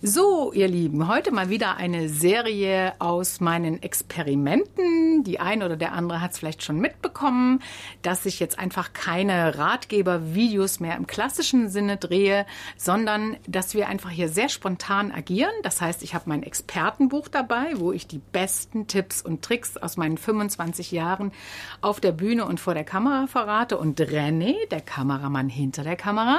[0.00, 5.24] So, ihr Lieben, heute mal wieder eine Serie aus meinen Experimenten.
[5.24, 7.60] Die eine oder der andere hat es vielleicht schon mitbekommen,
[8.02, 14.10] dass ich jetzt einfach keine Ratgeber-Videos mehr im klassischen Sinne drehe, sondern dass wir einfach
[14.10, 15.50] hier sehr spontan agieren.
[15.64, 19.96] Das heißt, ich habe mein Expertenbuch dabei, wo ich die besten Tipps und Tricks aus
[19.96, 21.32] meinen 25 Jahren
[21.80, 23.76] auf der Bühne und vor der Kamera verrate.
[23.76, 26.38] Und René, der Kameramann hinter der Kamera,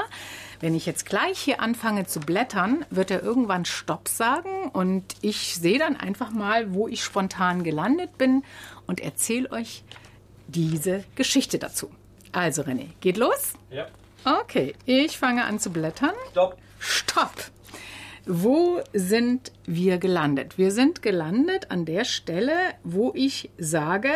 [0.59, 5.55] wenn ich jetzt gleich hier anfange zu blättern, wird er irgendwann Stopp sagen und ich
[5.55, 8.43] sehe dann einfach mal, wo ich spontan gelandet bin
[8.85, 9.83] und erzähle euch
[10.47, 11.89] diese Geschichte dazu.
[12.31, 13.53] Also René, geht los?
[13.71, 13.87] Ja.
[14.25, 16.13] Okay, ich fange an zu blättern.
[16.31, 16.57] Stopp.
[16.79, 17.51] Stopp!
[18.25, 20.57] Wo sind wir gelandet?
[20.57, 22.53] Wir sind gelandet an der Stelle,
[22.83, 24.11] wo ich sage,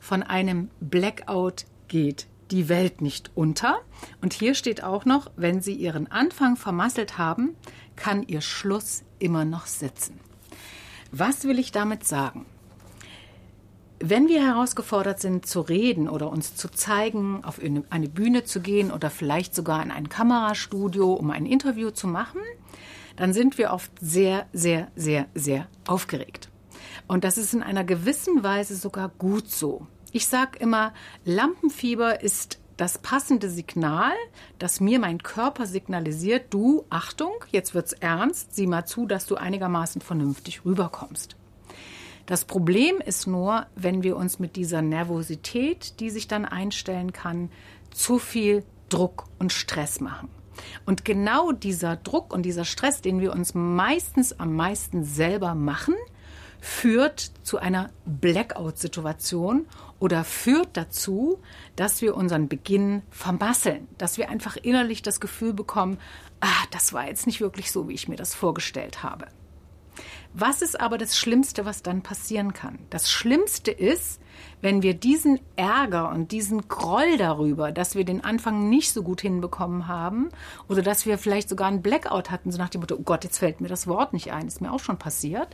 [0.00, 3.80] von einem Blackout geht die Welt nicht unter.
[4.20, 7.56] Und hier steht auch noch, wenn Sie Ihren Anfang vermasselt haben,
[7.96, 10.20] kann Ihr Schluss immer noch sitzen.
[11.10, 12.46] Was will ich damit sagen?
[13.98, 18.90] Wenn wir herausgefordert sind zu reden oder uns zu zeigen, auf eine Bühne zu gehen
[18.90, 22.40] oder vielleicht sogar in ein Kamerastudio, um ein Interview zu machen,
[23.16, 26.48] dann sind wir oft sehr, sehr, sehr, sehr aufgeregt.
[27.06, 29.86] Und das ist in einer gewissen Weise sogar gut so.
[30.14, 30.92] Ich sage immer,
[31.24, 34.12] Lampenfieber ist das passende Signal,
[34.58, 39.36] das mir mein Körper signalisiert, du, Achtung, jetzt wird's ernst, sieh mal zu, dass du
[39.36, 41.36] einigermaßen vernünftig rüberkommst.
[42.26, 47.50] Das Problem ist nur, wenn wir uns mit dieser Nervosität, die sich dann einstellen kann,
[47.90, 50.28] zu viel Druck und Stress machen.
[50.84, 55.94] Und genau dieser Druck und dieser Stress, den wir uns meistens am meisten selber machen,
[56.62, 59.66] führt zu einer Blackout-Situation
[59.98, 61.40] oder führt dazu,
[61.74, 65.98] dass wir unseren Beginn vermasseln, dass wir einfach innerlich das Gefühl bekommen,
[66.40, 69.26] ah, das war jetzt nicht wirklich so, wie ich mir das vorgestellt habe.
[70.34, 72.78] Was ist aber das Schlimmste, was dann passieren kann?
[72.88, 74.18] Das Schlimmste ist,
[74.62, 79.20] wenn wir diesen Ärger und diesen Groll darüber, dass wir den Anfang nicht so gut
[79.20, 80.30] hinbekommen haben
[80.68, 83.38] oder dass wir vielleicht sogar einen Blackout hatten, so nach dem Motto, oh Gott, jetzt
[83.38, 85.48] fällt mir das Wort nicht ein, ist mir auch schon passiert,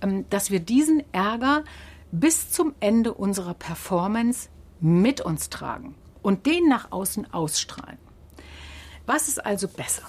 [0.00, 1.64] ähm, dass wir diesen Ärger
[2.10, 4.48] bis zum Ende unserer Performance
[4.80, 7.98] mit uns tragen und den nach außen ausstrahlen.
[9.04, 10.04] Was ist also besser?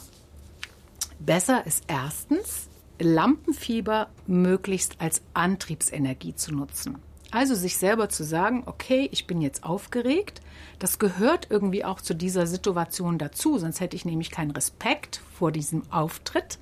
[1.19, 2.69] Besser ist erstens,
[3.03, 6.97] Lampenfieber möglichst als Antriebsenergie zu nutzen.
[7.31, 10.41] Also sich selber zu sagen, okay, ich bin jetzt aufgeregt,
[10.77, 15.51] das gehört irgendwie auch zu dieser Situation dazu, sonst hätte ich nämlich keinen Respekt vor
[15.51, 16.59] diesem Auftritt.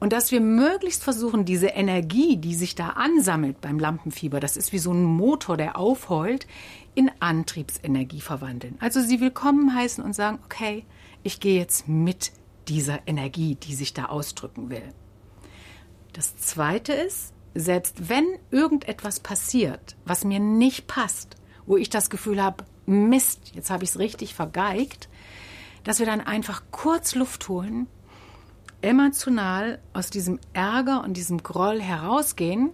[0.00, 4.72] Und dass wir möglichst versuchen, diese Energie, die sich da ansammelt beim Lampenfieber, das ist
[4.72, 6.46] wie so ein Motor, der aufheult,
[6.94, 8.76] in Antriebsenergie verwandeln.
[8.80, 10.84] Also sie willkommen heißen und sagen, okay,
[11.22, 12.32] ich gehe jetzt mit
[12.68, 14.94] dieser Energie, die sich da ausdrücken will.
[16.16, 22.42] Das Zweite ist, selbst wenn irgendetwas passiert, was mir nicht passt, wo ich das Gefühl
[22.42, 25.10] habe, Mist, jetzt habe ich es richtig vergeigt,
[25.84, 27.86] dass wir dann einfach kurz Luft holen,
[28.80, 32.72] emotional aus diesem Ärger und diesem Groll herausgehen,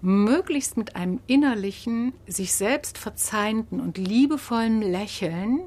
[0.00, 5.62] möglichst mit einem innerlichen, sich selbst verzeihenden und liebevollen Lächeln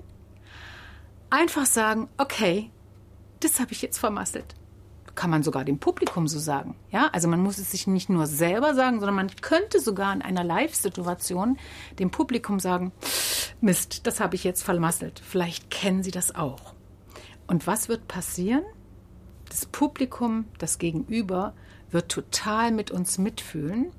[1.29, 2.71] einfach sagen, okay,
[3.41, 4.55] das habe ich jetzt vermasselt
[5.15, 6.75] kann man sogar dem Publikum so sagen.
[6.89, 10.21] Ja, also man muss es sich nicht nur selber sagen, sondern man könnte sogar in
[10.21, 11.57] einer Live-Situation
[11.99, 12.91] dem Publikum sagen,
[13.59, 15.21] Mist, das habe ich jetzt vermasselt.
[15.25, 16.73] Vielleicht kennen Sie das auch.
[17.47, 18.63] Und was wird passieren?
[19.49, 21.53] Das Publikum, das Gegenüber,
[21.91, 23.91] wird total mit uns mitfühlen.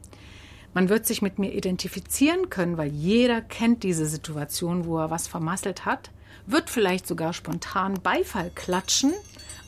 [0.75, 5.29] Man wird sich mit mir identifizieren können, weil jeder kennt diese Situation, wo er was
[5.29, 6.11] vermasselt hat,
[6.47, 9.12] wird vielleicht sogar spontan Beifall klatschen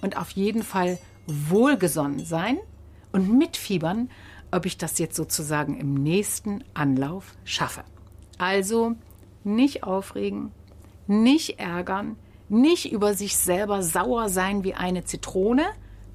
[0.01, 2.59] und auf jeden Fall wohlgesonnen sein
[3.13, 4.11] und mitfiebern,
[4.51, 7.85] ob ich das jetzt sozusagen im nächsten Anlauf schaffe.
[8.39, 8.95] Also
[9.43, 10.53] nicht aufregen,
[11.07, 12.17] nicht ärgern,
[12.49, 15.65] nicht über sich selber sauer sein wie eine Zitrone,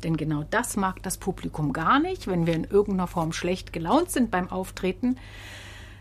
[0.03, 4.11] denn genau das mag das Publikum gar nicht, wenn wir in irgendeiner Form schlecht gelaunt
[4.11, 5.17] sind beim Auftreten,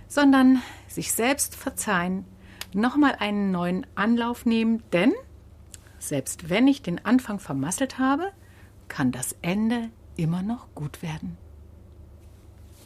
[0.06, 2.24] sondern sich selbst verzeihen,
[2.72, 5.12] nochmal einen neuen Anlauf nehmen, denn
[5.98, 8.30] selbst wenn ich den Anfang vermasselt habe,
[8.88, 11.36] kann das Ende immer noch gut werden.